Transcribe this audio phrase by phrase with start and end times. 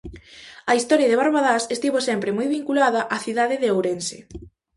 [0.71, 4.17] A historia de Barbadás estivo sempre moi vinculada á cidade de Ourense.